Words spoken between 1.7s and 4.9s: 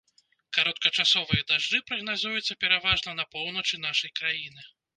прагназуюцца пераважна на поўначы нашай краіны.